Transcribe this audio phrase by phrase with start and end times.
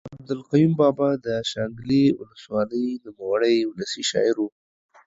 [0.15, 4.47] عبدالقیوم بابا د شانګلې اولس والۍ نوموړے اولسي شاعر ؤ